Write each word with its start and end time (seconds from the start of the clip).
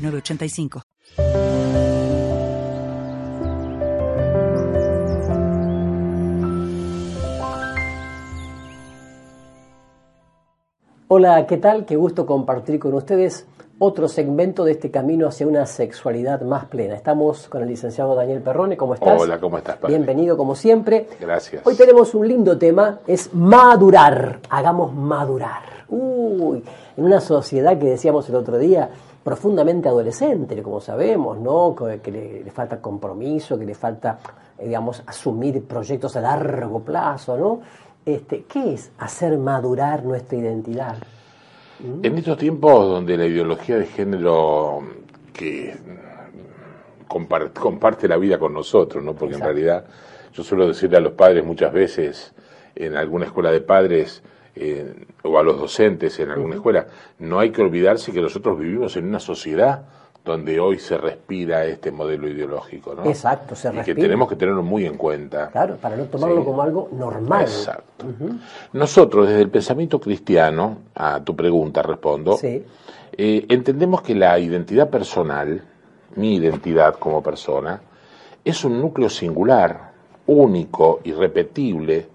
985. 0.00 0.82
Hola, 11.12 11.44
¿qué 11.46 11.56
tal? 11.56 11.86
Qué 11.86 11.96
gusto 11.96 12.24
compartir 12.24 12.78
con 12.78 12.94
ustedes 12.94 13.44
otro 13.80 14.06
segmento 14.06 14.64
de 14.64 14.72
este 14.72 14.90
camino 14.90 15.26
hacia 15.26 15.46
una 15.46 15.66
sexualidad 15.66 16.42
más 16.42 16.66
plena. 16.66 16.94
Estamos 16.94 17.48
con 17.48 17.62
el 17.62 17.68
licenciado 17.68 18.14
Daniel 18.14 18.42
Perrone, 18.42 18.76
¿cómo 18.76 18.94
estás? 18.94 19.20
Hola, 19.20 19.40
¿cómo 19.40 19.58
estás? 19.58 19.78
Padre? 19.78 19.96
Bienvenido 19.96 20.36
como 20.36 20.54
siempre. 20.54 21.08
Gracias. 21.18 21.66
Hoy 21.66 21.74
tenemos 21.74 22.14
un 22.14 22.28
lindo 22.28 22.56
tema, 22.58 23.00
es 23.06 23.34
madurar. 23.34 24.38
Hagamos 24.50 24.94
madurar. 24.94 25.79
Uy, 25.90 26.62
en 26.96 27.04
una 27.04 27.20
sociedad 27.20 27.78
que 27.78 27.86
decíamos 27.86 28.28
el 28.28 28.36
otro 28.36 28.58
día, 28.58 28.88
profundamente 29.22 29.88
adolescente, 29.88 30.62
como 30.62 30.80
sabemos, 30.80 31.38
¿no? 31.38 31.74
que 32.02 32.10
le, 32.10 32.50
falta 32.50 32.80
compromiso, 32.80 33.58
que 33.58 33.66
le 33.66 33.74
falta, 33.74 34.18
eh, 34.58 34.66
digamos, 34.66 35.02
asumir 35.06 35.62
proyectos 35.64 36.16
a 36.16 36.20
largo 36.20 36.80
plazo, 36.80 37.36
¿no? 37.36 37.60
Este, 38.04 38.44
¿Qué 38.44 38.74
es 38.74 38.92
hacer 38.98 39.36
madurar 39.36 40.04
nuestra 40.04 40.38
identidad? 40.38 40.96
¿Mm? 41.80 42.04
En 42.04 42.18
estos 42.18 42.38
tiempos 42.38 42.88
donde 42.88 43.16
la 43.16 43.26
ideología 43.26 43.76
de 43.76 43.86
género 43.86 44.80
que 45.32 45.76
comparte, 47.06 48.08
la 48.08 48.16
vida 48.16 48.38
con 48.38 48.54
nosotros, 48.54 49.02
¿no? 49.02 49.14
Porque 49.14 49.34
en 49.34 49.40
realidad 49.40 49.84
yo 50.32 50.42
suelo 50.42 50.68
decirle 50.68 50.96
a 50.96 51.00
los 51.00 51.12
padres 51.12 51.44
muchas 51.44 51.72
veces 51.72 52.32
en 52.74 52.96
alguna 52.96 53.26
escuela 53.26 53.50
de 53.50 53.60
padres, 53.60 54.22
o 55.22 55.38
a 55.38 55.42
los 55.42 55.58
docentes 55.58 56.18
en 56.20 56.30
alguna 56.30 56.56
escuela, 56.56 56.86
no 57.18 57.38
hay 57.38 57.50
que 57.50 57.62
olvidarse 57.62 58.12
que 58.12 58.20
nosotros 58.20 58.58
vivimos 58.58 58.96
en 58.96 59.06
una 59.06 59.20
sociedad 59.20 59.84
donde 60.24 60.60
hoy 60.60 60.78
se 60.78 60.98
respira 60.98 61.64
este 61.64 61.90
modelo 61.90 62.28
ideológico, 62.28 62.94
¿no? 62.94 63.04
Exacto, 63.06 63.54
se 63.54 63.74
y 63.74 63.80
que 63.80 63.94
tenemos 63.94 64.28
que 64.28 64.36
tenerlo 64.36 64.62
muy 64.62 64.84
en 64.84 64.96
cuenta. 64.96 65.48
Claro, 65.48 65.76
para 65.76 65.96
no 65.96 66.04
tomarlo 66.04 66.44
como 66.44 66.62
algo 66.62 66.88
normal. 66.92 67.42
Exacto. 67.42 68.04
Nosotros, 68.74 69.28
desde 69.28 69.42
el 69.42 69.50
pensamiento 69.50 69.98
cristiano, 69.98 70.78
a 70.94 71.20
tu 71.24 71.34
pregunta 71.34 71.82
respondo, 71.82 72.38
eh, 72.42 73.46
entendemos 73.48 74.02
que 74.02 74.14
la 74.14 74.38
identidad 74.38 74.90
personal, 74.90 75.62
mi 76.16 76.36
identidad 76.36 76.96
como 76.96 77.22
persona, 77.22 77.80
es 78.44 78.64
un 78.64 78.80
núcleo 78.80 79.08
singular, 79.08 79.92
único, 80.26 81.00
irrepetible, 81.04 82.06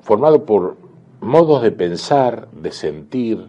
formado 0.00 0.44
por 0.44 0.87
modos 1.20 1.62
de 1.62 1.72
pensar, 1.72 2.48
de 2.52 2.72
sentir, 2.72 3.48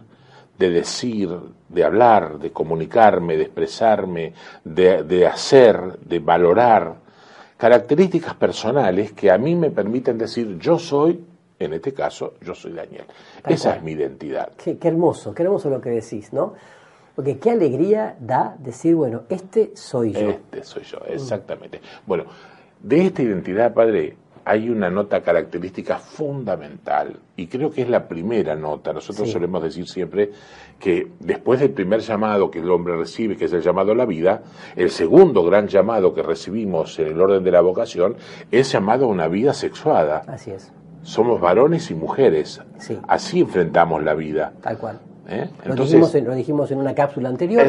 de 0.58 0.70
decir, 0.70 1.30
de 1.68 1.84
hablar, 1.84 2.38
de 2.38 2.50
comunicarme, 2.52 3.36
de 3.36 3.44
expresarme, 3.44 4.34
de, 4.64 5.26
hacer, 5.26 5.98
de 6.00 6.18
valorar, 6.18 6.96
características 7.56 8.34
personales 8.34 9.12
que 9.12 9.30
a 9.30 9.38
mí 9.38 9.54
me 9.54 9.70
permiten 9.70 10.18
decir 10.18 10.58
yo 10.58 10.78
soy, 10.78 11.24
en 11.58 11.72
este 11.74 11.92
caso, 11.92 12.34
yo 12.40 12.54
soy 12.54 12.72
Daniel. 12.72 13.04
Esa 13.46 13.76
es 13.76 13.82
mi 13.82 13.92
identidad. 13.92 14.52
Qué, 14.56 14.78
qué, 14.78 14.88
hermoso, 14.88 15.34
qué 15.34 15.42
hermoso 15.42 15.70
lo 15.70 15.80
que 15.80 15.90
decís, 15.90 16.32
¿no? 16.32 16.54
Porque 17.14 17.38
qué 17.38 17.50
alegría 17.50 18.16
da 18.18 18.56
decir, 18.58 18.94
bueno, 18.94 19.22
este 19.28 19.72
soy 19.74 20.12
yo. 20.12 20.30
Este 20.30 20.64
soy 20.64 20.82
yo, 20.84 20.98
exactamente. 21.06 21.80
Bueno, 22.06 22.24
de 22.82 23.06
esta 23.06 23.22
identidad, 23.22 23.74
padre, 23.74 24.16
hay 24.44 24.70
una 24.70 24.90
nota 24.90 25.20
característica 25.22 25.98
fundamental 25.98 27.18
y 27.36 27.46
creo 27.46 27.70
que 27.70 27.82
es 27.82 27.88
la 27.88 28.08
primera 28.08 28.54
nota. 28.54 28.92
Nosotros 28.92 29.30
solemos 29.30 29.62
decir 29.62 29.86
siempre 29.88 30.30
que 30.78 31.12
después 31.20 31.60
del 31.60 31.70
primer 31.70 32.00
llamado 32.00 32.50
que 32.50 32.60
el 32.60 32.70
hombre 32.70 32.96
recibe, 32.96 33.36
que 33.36 33.46
es 33.46 33.52
el 33.52 33.62
llamado 33.62 33.92
a 33.92 33.94
la 33.94 34.06
vida, 34.06 34.42
el 34.76 34.90
segundo 34.90 35.44
gran 35.44 35.68
llamado 35.68 36.14
que 36.14 36.22
recibimos 36.22 36.98
en 36.98 37.08
el 37.08 37.20
orden 37.20 37.44
de 37.44 37.50
la 37.50 37.60
vocación 37.60 38.16
es 38.50 38.72
llamado 38.72 39.06
a 39.06 39.08
una 39.08 39.28
vida 39.28 39.52
sexuada. 39.54 40.22
Así 40.26 40.50
es. 40.50 40.72
Somos 41.02 41.40
varones 41.40 41.90
y 41.90 41.94
mujeres. 41.94 42.60
Así 43.08 43.40
enfrentamos 43.40 44.02
la 44.02 44.14
vida. 44.14 44.52
Tal 44.60 44.78
cual. 44.78 45.00
¿Eh? 45.28 45.48
lo, 45.64 45.74
dijimos 45.74 46.14
en, 46.14 46.24
lo, 46.24 46.34
dijimos 46.34 46.70
en, 46.70 46.78
una 46.78 46.94
cápsula 46.94 47.28
anterior, 47.28 47.64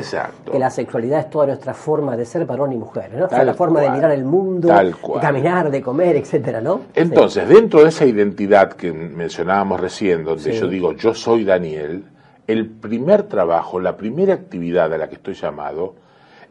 que 0.52 0.60
la 0.60 0.70
sexualidad 0.70 1.20
es 1.20 1.30
toda 1.30 1.48
nuestra 1.48 1.74
forma 1.74 2.18
de 2.18 2.26
ser 2.26 2.46
varón 2.46 2.74
y 2.74 2.78
mujer, 2.78 3.12
¿no? 3.14 3.28
la 3.44 3.54
forma 3.54 3.82
de 3.82 3.92
mirar 3.92 4.12
el 4.12 4.24
mundo, 4.24 4.68
de 4.70 4.94
caminar, 5.22 5.70
de 5.70 5.82
comer, 5.82 6.16
etcétera, 6.16 6.62
¿no? 6.62 6.82
Entonces, 6.96 7.48
dentro 7.48 7.84
de 7.84 7.90
esa 7.90 8.06
identidad 8.06 8.74
que 8.74 8.92
mencionábamos 8.92 9.80
recién, 9.80 10.24
donde 10.24 10.54
yo 10.54 10.68
digo 10.68 10.94
yo 10.94 11.14
soy 11.14 11.44
Daniel, 11.44 12.06
el 12.48 12.70
primer 12.70 13.24
trabajo, 13.24 13.80
la 13.80 13.96
primera 13.96 14.34
actividad 14.34 14.92
a 14.94 14.98
la 14.98 15.08
que 15.08 15.16
estoy 15.16 15.36
llamado, 15.36 15.96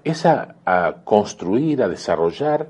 es 0.04 0.24
a 0.24 0.54
construir, 1.04 1.82
a 1.82 1.88
desarrollar 1.88 2.68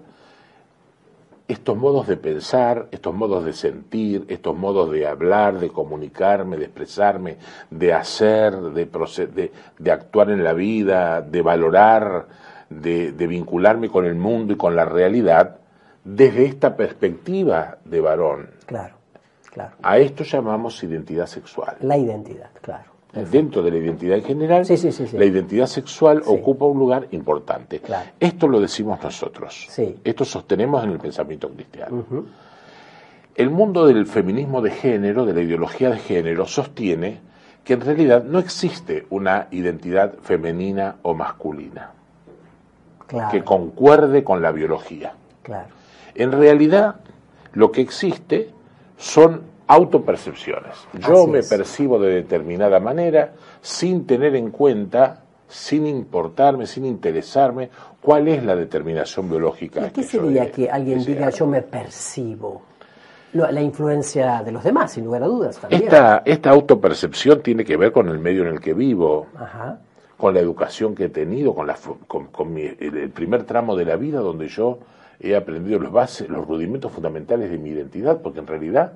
estos 1.51 1.77
modos 1.77 2.07
de 2.07 2.17
pensar, 2.17 2.87
estos 2.93 3.13
modos 3.13 3.45
de 3.45 3.53
sentir, 3.53 4.25
estos 4.29 4.57
modos 4.57 4.91
de 4.93 5.07
hablar, 5.07 5.59
de 5.59 5.69
comunicarme, 5.71 6.57
de 6.57 6.67
expresarme, 6.67 7.39
de 7.71 7.93
hacer, 7.93 8.55
de, 8.61 9.51
de, 9.79 9.91
actuar 9.91 10.31
en 10.31 10.45
la 10.45 10.53
vida, 10.53 11.23
de 11.23 11.43
valorar, 11.43 12.27
de, 12.69 13.11
vincularme 13.27 13.89
con 13.89 14.07
el 14.07 14.15
mundo 14.15 14.53
y 14.53 14.57
con 14.57 14.77
la 14.77 14.85
realidad, 14.85 15.57
desde 16.05 16.45
esta 16.45 16.77
perspectiva 16.77 17.79
de 17.85 18.01
varón. 18.01 18.51
Claro, 18.67 18.95
claro. 19.51 19.75
A 19.83 19.99
esto 19.99 20.23
llamamos 20.23 20.83
identidad 20.85 21.27
sexual. 21.27 21.77
La 21.81 21.99
identidad, 21.99 22.51
claro. 22.63 23.00
Dentro 23.13 23.63
de 23.63 23.71
la 23.73 23.79
identidad 23.79 24.19
en 24.19 24.25
general, 24.25 24.65
la 25.13 25.25
identidad 25.25 25.67
sexual 25.67 26.23
ocupa 26.27 26.65
un 26.67 26.79
lugar 26.79 27.09
importante. 27.11 27.83
Esto 28.21 28.47
lo 28.47 28.61
decimos 28.61 29.03
nosotros. 29.03 29.69
Esto 30.05 30.25
sostenemos 30.25 30.85
en 30.85 30.91
el 30.91 30.99
pensamiento 30.99 31.49
cristiano. 31.49 32.05
El 33.35 33.51
mundo 33.51 33.87
del 33.87 34.07
feminismo 34.07 34.61
de 34.61 34.71
género, 34.71 35.25
de 35.25 35.35
la 35.35 35.41
ideología 35.41 35.91
de 35.91 35.99
género, 35.99 36.47
sostiene 36.47 37.21
que 37.65 37.75
en 37.75 37.81
realidad 37.81 38.25
no 38.25 38.39
existe 38.39 39.07
una 39.11 39.49
identidad 39.51 40.15
femenina 40.21 40.97
o 41.03 41.15
masculina 41.15 41.93
que 43.31 43.43
concuerde 43.43 44.23
con 44.23 44.41
la 44.43 44.53
biología. 44.53 45.15
En 46.15 46.33
realidad, 46.33 46.97
lo 47.53 47.73
que 47.73 47.81
existe 47.81 48.51
son 48.97 49.43
autopercepciones. 49.71 50.75
Yo 51.09 51.29
me 51.29 51.45
percibo 51.45 52.01
de 52.01 52.13
determinada 52.13 52.81
manera 52.81 53.35
sin 53.61 54.05
tener 54.05 54.35
en 54.35 54.51
cuenta, 54.51 55.23
sin 55.47 55.87
importarme, 55.87 56.67
sin 56.67 56.85
interesarme 56.85 57.71
cuál 58.01 58.27
es 58.27 58.45
la 58.45 58.57
determinación 58.57 59.31
biológica. 59.31 59.87
¿Y 59.87 59.91
qué 59.91 60.03
sería 60.03 60.51
que 60.51 60.69
alguien 60.69 61.05
diga 61.05 61.31
yo 61.31 61.47
me 61.47 61.63
percibo? 61.63 62.63
La 63.33 63.63
influencia 63.63 64.43
de 64.43 64.51
los 64.51 64.65
demás, 64.65 64.91
sin 64.91 65.05
lugar 65.05 65.23
a 65.23 65.27
dudas. 65.27 65.57
También. 65.59 65.85
Esta, 65.85 66.23
esta 66.25 66.51
autopercepción 66.51 67.41
tiene 67.41 67.65
que 67.65 67.77
ver 67.77 67.93
con 67.93 68.09
el 68.09 68.19
medio 68.19 68.43
en 68.43 68.49
el 68.49 68.61
que 68.61 68.75
vivo, 68.75 69.29
con 70.17 70.35
la 70.35 70.41
educación 70.41 70.97
que 70.97 71.05
he 71.05 71.09
tenido, 71.11 71.55
con, 71.55 71.69
la, 71.69 71.77
con, 72.09 72.57
el 72.59 73.11
primer 73.11 73.45
tramo 73.45 73.77
de 73.77 73.85
la 73.85 73.95
vida 73.95 74.19
donde 74.19 74.49
yo 74.49 74.81
he 75.21 75.37
aprendido 75.37 75.79
los 75.79 75.93
bases, 75.93 76.29
los 76.29 76.45
rudimentos 76.45 76.91
fundamentales 76.91 77.53
de 77.53 77.59
mi 77.59 77.71
identidad, 77.71 78.21
porque 78.21 78.41
en 78.41 78.49
realidad 78.49 78.95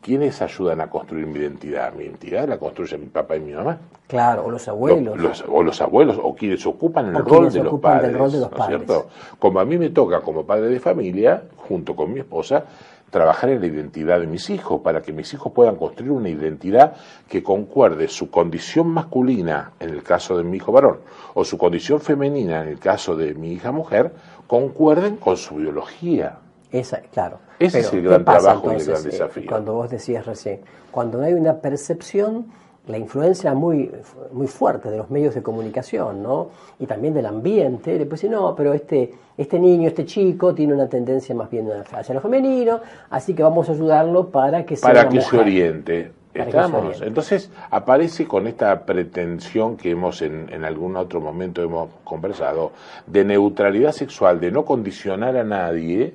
¿quiénes 0.00 0.40
ayudan 0.42 0.80
a 0.80 0.88
construir 0.88 1.26
mi 1.26 1.38
identidad? 1.38 1.92
Mi 1.94 2.04
identidad 2.04 2.48
la 2.48 2.58
construyen 2.58 3.00
mi 3.00 3.06
papá 3.06 3.36
y 3.36 3.40
mi 3.40 3.52
mamá. 3.52 3.78
Claro, 4.06 4.44
o 4.44 4.50
los 4.50 4.66
abuelos. 4.68 5.44
o 5.48 5.62
los 5.62 5.80
abuelos, 5.80 6.18
o 6.22 6.34
quienes 6.34 6.66
ocupan 6.66 7.08
el 7.08 7.24
rol 7.24 7.52
de, 7.52 7.62
los 7.62 7.80
padres, 7.80 8.16
rol 8.16 8.32
de 8.32 8.40
los 8.40 8.48
padres. 8.48 8.78
cierto? 8.78 9.08
Como 9.38 9.60
a 9.60 9.64
mí 9.64 9.78
me 9.78 9.90
toca, 9.90 10.20
como 10.20 10.44
padre 10.44 10.68
de 10.68 10.80
familia, 10.80 11.44
junto 11.56 11.94
con 11.94 12.12
mi 12.12 12.20
esposa, 12.20 12.64
trabajar 13.10 13.50
en 13.50 13.60
la 13.60 13.66
identidad 13.66 14.20
de 14.20 14.26
mis 14.26 14.50
hijos, 14.50 14.80
para 14.80 15.02
que 15.02 15.12
mis 15.12 15.32
hijos 15.34 15.52
puedan 15.52 15.76
construir 15.76 16.12
una 16.12 16.28
identidad 16.28 16.94
que 17.28 17.42
concuerde 17.42 18.08
su 18.08 18.30
condición 18.30 18.88
masculina, 18.88 19.72
en 19.80 19.90
el 19.90 20.02
caso 20.02 20.36
de 20.36 20.44
mi 20.44 20.56
hijo 20.56 20.72
varón, 20.72 21.00
o 21.34 21.44
su 21.44 21.58
condición 21.58 22.00
femenina, 22.00 22.62
en 22.62 22.68
el 22.68 22.78
caso 22.78 23.16
de 23.16 23.34
mi 23.34 23.52
hija 23.52 23.72
mujer, 23.72 24.12
concuerden 24.46 25.16
con 25.16 25.36
su 25.36 25.56
biología. 25.56 26.38
Esa, 26.72 27.00
claro. 27.12 27.38
Ese 27.58 27.80
es 27.80 27.92
el 27.92 28.02
gran 28.02 28.24
trabajo 28.24 28.72
y 28.72 28.76
el 28.76 28.84
gran 28.84 29.00
eh, 29.00 29.04
desafío. 29.04 29.44
cuando 29.48 29.74
vos 29.74 29.90
decías 29.90 30.24
recién, 30.26 30.60
cuando 30.90 31.18
no 31.18 31.24
hay 31.24 31.34
una 31.34 31.60
percepción, 31.60 32.46
la 32.86 32.98
influencia 32.98 33.54
muy, 33.54 33.90
muy 34.32 34.46
fuerte 34.46 34.90
de 34.90 34.96
los 34.96 35.10
medios 35.10 35.34
de 35.34 35.42
comunicación, 35.42 36.22
¿no? 36.22 36.48
Y 36.78 36.86
también 36.86 37.14
del 37.14 37.26
ambiente. 37.26 37.98
Después 37.98 38.20
dice, 38.20 38.32
no, 38.32 38.54
pero 38.56 38.72
este, 38.72 39.12
este 39.36 39.58
niño, 39.58 39.88
este 39.88 40.04
chico, 40.04 40.54
tiene 40.54 40.74
una 40.74 40.88
tendencia 40.88 41.34
más 41.34 41.50
bien 41.50 41.68
hacia 41.92 42.14
lo 42.14 42.20
femenino, 42.20 42.80
así 43.10 43.34
que 43.34 43.42
vamos 43.42 43.68
a 43.68 43.72
ayudarlo 43.72 44.30
para 44.30 44.64
que 44.64 44.76
se 44.76 44.82
Para 44.82 45.08
que 45.08 45.20
se 45.20 45.36
oriente. 45.36 46.12
Estamos. 46.32 47.02
Entonces 47.02 47.50
aparece 47.70 48.26
con 48.26 48.46
esta 48.46 48.84
pretensión 48.84 49.76
que 49.76 49.90
hemos 49.90 50.22
en, 50.22 50.48
en, 50.52 50.64
algún 50.64 50.96
otro 50.96 51.20
momento 51.20 51.60
hemos 51.60 51.90
conversado 52.04 52.72
de 53.06 53.24
neutralidad 53.24 53.92
sexual, 53.92 54.38
de 54.38 54.52
no 54.52 54.64
condicionar 54.64 55.36
a 55.36 55.42
nadie, 55.44 56.14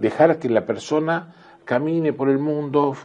dejar 0.00 0.38
que 0.38 0.48
la 0.48 0.66
persona 0.66 1.34
camine 1.64 2.12
por 2.12 2.28
el 2.30 2.38
mundo, 2.38 2.96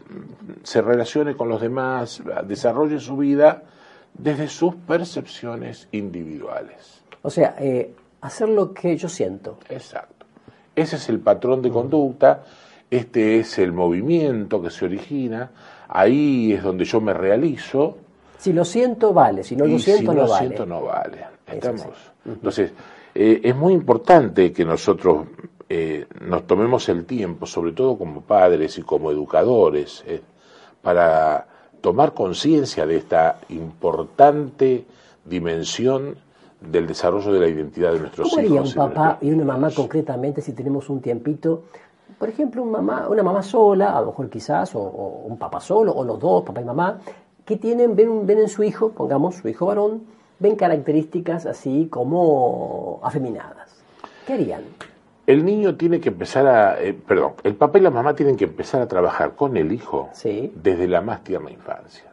se 0.63 0.81
relacione 0.81 1.35
con 1.35 1.49
los 1.49 1.61
demás, 1.61 2.21
desarrolle 2.45 2.99
su 2.99 3.17
vida 3.17 3.63
desde 4.13 4.47
sus 4.47 4.75
percepciones 4.75 5.87
individuales. 5.91 7.01
O 7.23 7.29
sea, 7.29 7.55
eh, 7.59 7.93
hacer 8.21 8.49
lo 8.49 8.73
que 8.73 8.95
yo 8.97 9.09
siento. 9.09 9.57
Exacto. 9.69 10.25
Ese 10.75 10.95
es 10.95 11.09
el 11.09 11.19
patrón 11.19 11.61
de 11.61 11.69
conducta, 11.69 12.43
este 12.91 13.39
es 13.39 13.57
el 13.57 13.71
movimiento 13.71 14.61
que 14.61 14.69
se 14.69 14.85
origina, 14.85 15.49
ahí 15.87 16.51
es 16.51 16.61
donde 16.61 16.83
yo 16.83 16.99
me 16.99 17.13
realizo. 17.13 17.97
Si 18.37 18.51
lo 18.51 18.65
siento, 18.65 19.13
vale, 19.13 19.43
si 19.43 19.55
no 19.55 19.65
lo 19.65 19.79
siento, 19.79 20.13
no 20.13 20.27
vale. 20.27 20.27
Si 20.27 20.33
lo 20.33 20.37
siento, 20.37 20.65
no 20.65 20.81
vale. 20.81 21.17
Estamos. 21.47 21.87
Entonces, 22.25 22.73
eh, 23.15 23.39
es 23.43 23.55
muy 23.55 23.73
importante 23.73 24.51
que 24.51 24.65
nosotros 24.65 25.25
eh, 25.69 26.05
nos 26.19 26.45
tomemos 26.45 26.89
el 26.89 27.05
tiempo, 27.05 27.45
sobre 27.45 27.71
todo 27.71 27.97
como 27.97 28.21
padres 28.21 28.77
y 28.77 28.81
como 28.81 29.09
educadores, 29.09 30.03
eh, 30.05 30.21
para 30.81 31.47
tomar 31.79 32.13
conciencia 32.13 32.85
de 32.85 32.97
esta 32.97 33.39
importante 33.49 34.83
dimensión 35.23 36.17
del 36.59 36.87
desarrollo 36.87 37.31
de 37.31 37.39
la 37.39 37.47
identidad 37.47 37.93
de 37.93 37.99
nuestros 38.01 38.27
hijos. 38.27 38.43
¿Cómo 38.43 38.59
haría 38.59 38.61
un 38.61 38.73
papá 38.73 39.17
y 39.21 39.31
una 39.31 39.45
mamá 39.45 39.71
concretamente 39.71 40.41
si 40.41 40.51
tenemos 40.51 40.89
un 40.89 41.01
tiempito? 41.01 41.63
Por 42.17 42.29
ejemplo, 42.29 42.63
una 42.63 42.81
mamá, 42.81 43.07
una 43.09 43.23
mamá 43.23 43.41
sola, 43.43 43.97
a 43.97 44.01
lo 44.01 44.07
mejor 44.07 44.29
quizás, 44.29 44.75
o, 44.75 44.81
un 44.81 45.37
papá 45.37 45.59
solo, 45.59 45.93
o 45.93 46.03
los 46.03 46.19
dos, 46.19 46.43
papá 46.43 46.61
y 46.61 46.65
mamá, 46.65 46.99
que 47.45 47.57
tienen, 47.57 47.95
ven, 47.95 48.25
ven 48.25 48.39
en 48.39 48.49
su 48.49 48.63
hijo, 48.63 48.89
pongamos 48.89 49.35
su 49.35 49.47
hijo 49.47 49.65
varón, 49.65 50.03
ven 50.39 50.55
características 50.55 51.45
así 51.45 51.87
como 51.89 52.99
afeminadas. 53.03 53.83
¿Qué 54.25 54.33
harían? 54.33 54.63
el 55.27 55.45
niño 55.45 55.75
tiene 55.75 55.99
que 56.01 56.09
empezar 56.09 56.47
a, 56.47 56.81
eh, 56.81 56.93
perdón, 56.93 57.33
el 57.43 57.55
papá 57.55 57.77
y 57.77 57.81
la 57.81 57.89
mamá 57.89 58.15
tienen 58.15 58.35
que 58.35 58.45
empezar 58.45 58.81
a 58.81 58.87
trabajar 58.87 59.35
con 59.35 59.55
el 59.55 59.71
hijo 59.71 60.09
desde 60.55 60.87
la 60.87 61.01
más 61.01 61.23
tierna 61.23 61.51
infancia. 61.51 62.11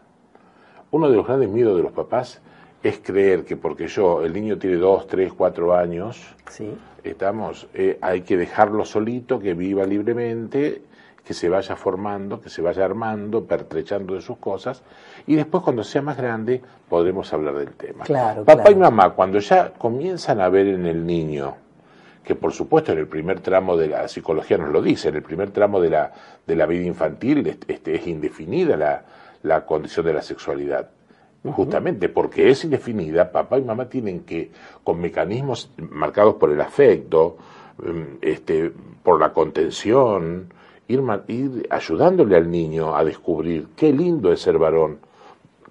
Uno 0.90 1.10
de 1.10 1.16
los 1.16 1.26
grandes 1.26 1.48
miedos 1.48 1.76
de 1.76 1.82
los 1.82 1.92
papás 1.92 2.40
es 2.82 3.00
creer 3.00 3.44
que 3.44 3.56
porque 3.56 3.88
yo, 3.88 4.25
el 4.25 4.32
niño 4.32 4.58
tiene 4.58 4.76
dos, 4.76 5.06
tres, 5.06 5.32
cuatro 5.32 5.75
años, 5.75 6.34
estamos, 7.02 7.66
eh, 7.75 7.98
hay 8.00 8.22
que 8.22 8.36
dejarlo 8.36 8.84
solito, 8.84 9.38
que 9.40 9.54
viva 9.54 9.84
libremente, 9.84 10.82
que 11.25 11.34
se 11.34 11.48
vaya 11.48 11.76
formando, 11.76 12.40
que 12.40 12.48
se 12.48 12.62
vaya 12.62 12.84
armando, 12.84 13.44
pertrechando 13.44 14.14
de 14.14 14.22
sus 14.22 14.38
cosas, 14.38 14.82
y 15.26 15.34
después 15.34 15.62
cuando 15.62 15.84
sea 15.84 16.00
más 16.00 16.16
grande 16.16 16.62
podremos 16.88 17.30
hablar 17.32 17.54
del 17.56 17.72
tema. 17.72 18.04
Papá 18.44 18.70
y 18.70 18.76
mamá, 18.76 19.10
cuando 19.10 19.38
ya 19.38 19.72
comienzan 19.74 20.40
a 20.40 20.48
ver 20.48 20.69
en 20.69 20.86
el 20.86 21.04
niño, 21.04 21.56
que 22.24 22.34
por 22.34 22.52
supuesto 22.52 22.92
en 22.92 22.98
el 22.98 23.08
primer 23.08 23.40
tramo 23.40 23.76
de 23.76 23.88
la 23.88 24.08
psicología 24.08 24.56
nos 24.56 24.70
lo 24.70 24.81
dice, 24.81 25.08
en 25.08 25.16
el 25.16 25.22
primer 25.22 25.50
tramo 25.50 25.81
de 25.81 25.90
la, 25.90 26.12
de 26.46 26.56
la 26.56 26.66
vida 26.66 26.84
infantil 26.84 27.58
este, 27.66 27.94
es 27.94 28.06
indefinida 28.06 28.76
la, 28.76 29.02
la 29.42 29.66
condición 29.66 30.06
de 30.06 30.14
la 30.14 30.22
sexualidad. 30.22 30.88
Justamente 31.52 32.08
porque 32.08 32.50
es 32.50 32.64
indefinida, 32.64 33.30
papá 33.30 33.58
y 33.58 33.62
mamá 33.62 33.88
tienen 33.88 34.20
que, 34.20 34.50
con 34.84 35.00
mecanismos 35.00 35.70
marcados 35.90 36.34
por 36.34 36.50
el 36.50 36.60
afecto, 36.60 37.36
em, 37.84 38.18
este, 38.20 38.72
por 39.02 39.20
la 39.20 39.32
contención, 39.32 40.52
ir, 40.88 41.02
ir 41.28 41.66
ayudándole 41.70 42.36
al 42.36 42.50
niño 42.50 42.96
a 42.96 43.04
descubrir 43.04 43.68
qué 43.76 43.92
lindo 43.92 44.32
es 44.32 44.40
ser 44.40 44.58
varón, 44.58 44.98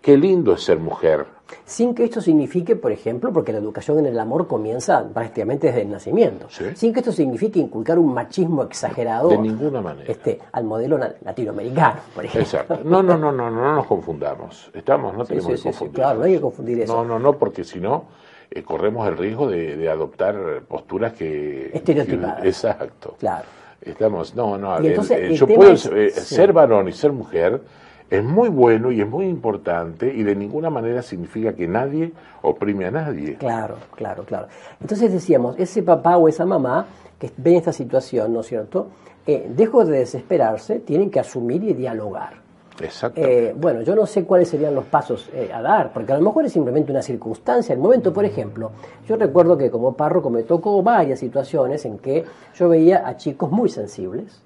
qué 0.01 0.17
lindo 0.17 0.53
es 0.53 0.61
ser 0.61 0.79
mujer, 0.79 1.25
sin 1.65 1.93
que 1.93 2.03
esto 2.03 2.21
signifique, 2.21 2.75
por 2.75 2.91
ejemplo, 2.91 3.31
porque 3.31 3.51
la 3.51 3.59
educación 3.59 3.99
en 3.99 4.07
el 4.07 4.19
amor 4.19 4.47
comienza 4.47 5.07
prácticamente 5.13 5.67
desde 5.67 5.81
el 5.81 5.91
nacimiento, 5.91 6.47
sin 6.49 6.93
que 6.93 6.99
esto 6.99 7.11
signifique 7.11 7.59
inculcar 7.59 7.99
un 7.99 8.13
machismo 8.13 8.63
exagerado. 8.63 9.29
De 9.29 9.37
ninguna 9.37 9.81
manera. 9.81 10.11
Este, 10.11 10.39
al 10.51 10.63
modelo 10.63 10.97
latinoamericano, 10.97 11.99
por 12.13 12.25
ejemplo. 12.25 12.41
Exacto. 12.41 12.79
No, 12.83 13.03
no, 13.03 13.17
no, 13.17 13.31
no, 13.31 13.49
no, 13.49 13.75
nos 13.75 13.85
confundamos. 13.85 14.71
Estamos, 14.73 15.15
no 15.15 15.25
tenemos 15.25 15.51
que 15.51 15.61
confundir. 15.61 15.95
claro, 15.95 16.19
no 16.19 16.25
hay 16.25 16.33
que 16.33 16.41
confundir 16.41 16.81
eso. 16.81 16.95
No, 16.95 17.05
no, 17.05 17.19
no, 17.19 17.33
porque 17.37 17.63
si 17.63 17.79
no, 17.79 18.05
eh, 18.49 18.63
corremos 18.63 19.07
el 19.07 19.17
riesgo 19.17 19.47
de, 19.47 19.89
adoptar 19.89 20.61
posturas 20.67 21.13
que. 21.13 21.71
Estereotipadas. 21.73 22.45
exacto. 22.45 23.15
Claro. 23.19 23.45
Estamos, 23.81 24.35
no, 24.35 24.57
no, 24.57 24.81
yo 24.81 25.47
puedo 25.47 25.73
eh, 25.73 26.09
ser 26.09 26.51
varón 26.51 26.89
y 26.89 26.93
ser 26.93 27.11
mujer 27.11 27.61
es 28.09 28.23
muy 28.23 28.49
bueno 28.49 28.91
y 28.91 29.01
es 29.01 29.07
muy 29.07 29.25
importante 29.25 30.13
y 30.13 30.23
de 30.23 30.35
ninguna 30.35 30.69
manera 30.69 31.01
significa 31.01 31.53
que 31.53 31.67
nadie 31.67 32.13
oprime 32.41 32.85
a 32.85 32.91
nadie. 32.91 33.35
Claro, 33.35 33.75
claro, 33.95 34.23
claro. 34.23 34.47
Entonces 34.79 35.11
decíamos, 35.11 35.57
ese 35.59 35.83
papá 35.83 36.17
o 36.17 36.27
esa 36.27 36.45
mamá 36.45 36.85
que 37.19 37.31
ven 37.37 37.55
esta 37.55 37.73
situación, 37.73 38.33
¿no 38.33 38.41
es 38.41 38.47
cierto? 38.47 38.87
Eh, 39.25 39.51
dejo 39.53 39.83
de 39.83 39.99
desesperarse, 39.99 40.79
tienen 40.79 41.09
que 41.11 41.19
asumir 41.19 41.63
y 41.63 41.73
dialogar. 41.73 42.47
Exacto. 42.79 43.19
Eh, 43.21 43.55
bueno, 43.57 43.81
yo 43.81 43.95
no 43.95 44.05
sé 44.05 44.23
cuáles 44.23 44.49
serían 44.49 44.75
los 44.75 44.85
pasos 44.85 45.29
eh, 45.33 45.49
a 45.51 45.61
dar, 45.61 45.91
porque 45.91 46.13
a 46.13 46.17
lo 46.17 46.21
mejor 46.21 46.45
es 46.45 46.53
simplemente 46.53 46.91
una 46.91 47.01
circunstancia. 47.01 47.73
El 47.73 47.79
momento, 47.79 48.13
por 48.13 48.23
ejemplo, 48.23 48.71
yo 49.07 49.15
recuerdo 49.15 49.57
que 49.57 49.71
como 49.71 49.93
párroco 49.93 50.29
me 50.29 50.43
tocó 50.43 50.81
varias 50.83 51.19
situaciones 51.19 51.83
en 51.85 51.97
que 51.97 52.23
yo 52.55 52.69
veía 52.69 53.07
a 53.07 53.17
chicos 53.17 53.51
muy 53.51 53.67
sensibles, 53.67 54.41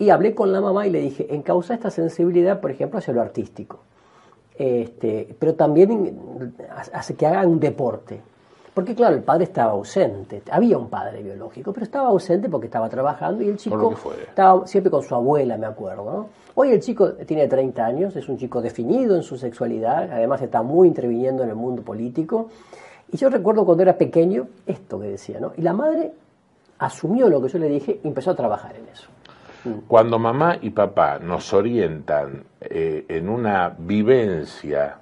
y 0.00 0.08
hablé 0.08 0.34
con 0.34 0.50
la 0.50 0.62
mamá 0.62 0.86
y 0.86 0.90
le 0.90 0.98
dije, 0.98 1.26
encausa 1.28 1.74
esta 1.74 1.90
sensibilidad, 1.90 2.58
por 2.58 2.70
ejemplo, 2.70 2.98
hacia 2.98 3.12
lo 3.12 3.20
artístico. 3.20 3.80
Este, 4.56 5.36
pero 5.38 5.54
también 5.54 6.54
hace 6.94 7.14
que 7.14 7.26
haga 7.26 7.46
un 7.46 7.60
deporte. 7.60 8.18
Porque 8.72 8.94
claro, 8.94 9.16
el 9.16 9.22
padre 9.22 9.44
estaba 9.44 9.72
ausente. 9.72 10.42
Había 10.50 10.78
un 10.78 10.88
padre 10.88 11.22
biológico, 11.22 11.74
pero 11.74 11.84
estaba 11.84 12.08
ausente 12.08 12.48
porque 12.48 12.68
estaba 12.68 12.88
trabajando 12.88 13.42
y 13.42 13.48
el 13.48 13.58
chico 13.58 13.94
estaba 14.26 14.66
siempre 14.66 14.90
con 14.90 15.02
su 15.02 15.14
abuela, 15.14 15.58
me 15.58 15.66
acuerdo. 15.66 16.28
Hoy 16.54 16.70
el 16.70 16.80
chico 16.80 17.12
tiene 17.12 17.46
30 17.46 17.84
años, 17.84 18.16
es 18.16 18.26
un 18.26 18.38
chico 18.38 18.62
definido 18.62 19.16
en 19.16 19.22
su 19.22 19.36
sexualidad, 19.36 20.10
además 20.10 20.40
está 20.40 20.62
muy 20.62 20.88
interviniendo 20.88 21.42
en 21.42 21.50
el 21.50 21.56
mundo 21.56 21.82
político. 21.82 22.48
Y 23.12 23.18
yo 23.18 23.28
recuerdo 23.28 23.66
cuando 23.66 23.82
era 23.82 23.98
pequeño 23.98 24.48
esto 24.64 24.98
que 24.98 25.08
decía, 25.08 25.40
¿no? 25.40 25.52
Y 25.58 25.60
la 25.60 25.74
madre 25.74 26.12
asumió 26.78 27.28
lo 27.28 27.42
que 27.42 27.48
yo 27.48 27.58
le 27.58 27.68
dije 27.68 28.00
y 28.02 28.08
empezó 28.08 28.30
a 28.30 28.34
trabajar 28.34 28.74
en 28.76 28.88
eso. 28.88 29.10
Cuando 29.86 30.18
mamá 30.18 30.58
y 30.60 30.70
papá 30.70 31.18
nos 31.18 31.52
orientan 31.52 32.44
eh, 32.60 33.04
en 33.08 33.28
una 33.28 33.74
vivencia, 33.78 34.98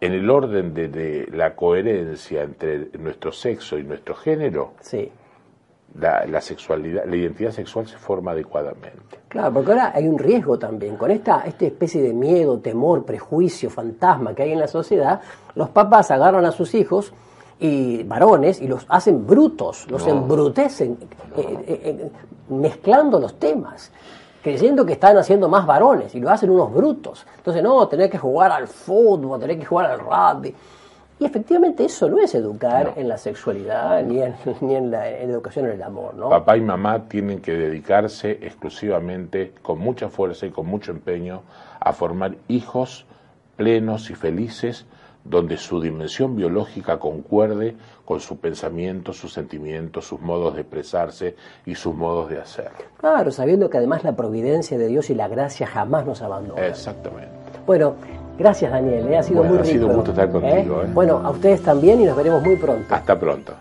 en 0.00 0.12
el 0.12 0.30
orden 0.30 0.72
de, 0.72 1.28
la 1.32 1.54
coherencia 1.54 2.42
entre 2.42 2.88
nuestro 2.98 3.32
sexo 3.32 3.78
y 3.78 3.84
nuestro 3.84 4.14
género, 4.14 4.74
sí. 4.80 5.10
la, 5.98 6.40
sexualidad, 6.40 7.04
la 7.04 7.16
identidad 7.16 7.50
sexual 7.50 7.86
se 7.86 7.98
forma 7.98 8.32
adecuadamente. 8.32 9.18
Claro, 9.28 9.52
porque 9.52 9.72
ahora 9.72 9.92
hay 9.94 10.08
un 10.08 10.18
riesgo 10.18 10.58
también. 10.58 10.96
Con 10.96 11.10
esta, 11.10 11.42
esta 11.42 11.66
especie 11.66 12.02
de 12.02 12.14
miedo, 12.14 12.58
temor, 12.60 13.04
prejuicio, 13.04 13.68
fantasma 13.68 14.34
que 14.34 14.44
hay 14.44 14.52
en 14.52 14.60
la 14.60 14.68
sociedad, 14.68 15.20
los 15.54 15.68
papás 15.68 16.10
agarran 16.10 16.46
a 16.46 16.52
sus 16.52 16.74
hijos 16.74 17.12
y 17.60 18.02
varones 18.04 18.60
y 18.62 18.66
los 18.66 18.86
hacen 18.88 19.26
brutos, 19.26 19.86
los 19.90 20.06
embrutecen, 20.06 20.96
eh, 21.36 21.58
eh, 21.66 21.80
eh, 21.84 22.10
mezclando 22.48 23.20
los 23.20 23.38
temas, 23.38 23.92
creyendo 24.42 24.86
que 24.86 24.94
están 24.94 25.18
haciendo 25.18 25.46
más 25.46 25.66
varones 25.66 26.14
y 26.14 26.20
lo 26.20 26.30
hacen 26.30 26.48
unos 26.48 26.72
brutos. 26.72 27.26
Entonces, 27.36 27.62
no, 27.62 27.86
tener 27.86 28.08
que 28.08 28.16
jugar 28.16 28.50
al 28.50 28.66
fútbol, 28.66 29.38
tener 29.38 29.58
que 29.58 29.66
jugar 29.66 29.90
al 29.90 30.00
rugby. 30.00 30.54
Y 31.18 31.26
efectivamente 31.26 31.84
eso 31.84 32.08
no 32.08 32.18
es 32.18 32.34
educar 32.34 32.94
en 32.96 33.06
la 33.06 33.18
sexualidad 33.18 34.02
ni 34.04 34.22
en, 34.22 34.34
ni 34.62 34.74
en 34.74 34.90
la 34.90 35.10
educación 35.10 35.66
en 35.66 35.72
el 35.72 35.82
amor. 35.82 36.14
¿no? 36.14 36.30
Papá 36.30 36.56
y 36.56 36.62
mamá 36.62 37.08
tienen 37.08 37.40
que 37.40 37.52
dedicarse 37.52 38.38
exclusivamente, 38.40 39.52
con 39.60 39.78
mucha 39.78 40.08
fuerza 40.08 40.46
y 40.46 40.50
con 40.50 40.66
mucho 40.66 40.92
empeño, 40.92 41.42
a 41.78 41.92
formar 41.92 42.36
hijos 42.48 43.04
plenos 43.56 44.08
y 44.08 44.14
felices 44.14 44.86
donde 45.24 45.56
su 45.56 45.80
dimensión 45.80 46.36
biológica 46.36 46.98
concuerde 46.98 47.76
con 48.04 48.20
su 48.20 48.38
pensamiento, 48.38 49.12
sus 49.12 49.32
sentimientos, 49.32 50.06
sus 50.06 50.20
modos 50.20 50.54
de 50.54 50.62
expresarse 50.62 51.36
y 51.66 51.74
sus 51.74 51.94
modos 51.94 52.30
de 52.30 52.40
hacer. 52.40 52.70
Claro, 52.98 53.30
sabiendo 53.30 53.70
que 53.70 53.78
además 53.78 54.04
la 54.04 54.16
providencia 54.16 54.78
de 54.78 54.88
Dios 54.88 55.10
y 55.10 55.14
la 55.14 55.28
gracia 55.28 55.66
jamás 55.66 56.06
nos 56.06 56.22
abandonan. 56.22 56.64
Exactamente. 56.64 57.30
Bueno, 57.66 57.94
gracias 58.38 58.72
Daniel, 58.72 59.08
¿eh? 59.08 59.18
ha 59.18 59.22
sido 59.22 59.44
muy 59.44 59.58
rico. 59.58 59.62
Ha 59.62 59.72
sido 59.72 59.86
un 59.88 59.94
gusto 59.94 60.10
estar 60.10 60.30
contigo. 60.30 60.82
¿eh? 60.82 60.88
Bueno, 60.92 61.18
a 61.18 61.30
ustedes 61.30 61.62
también 61.62 62.00
y 62.00 62.04
nos 62.04 62.16
veremos 62.16 62.42
muy 62.42 62.56
pronto. 62.56 62.94
Hasta 62.94 63.18
pronto. 63.18 63.54